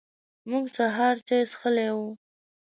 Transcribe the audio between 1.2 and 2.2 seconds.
چای څښلی و.